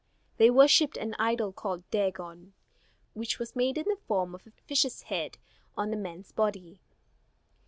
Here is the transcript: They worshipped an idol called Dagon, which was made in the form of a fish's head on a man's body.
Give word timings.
They 0.37 0.49
worshipped 0.49 0.97
an 0.97 1.13
idol 1.19 1.53
called 1.53 1.87
Dagon, 1.91 2.53
which 3.13 3.37
was 3.37 3.55
made 3.55 3.77
in 3.77 3.85
the 3.87 3.99
form 4.07 4.33
of 4.33 4.47
a 4.47 4.51
fish's 4.65 5.03
head 5.03 5.37
on 5.77 5.93
a 5.93 5.95
man's 5.95 6.31
body. 6.31 6.81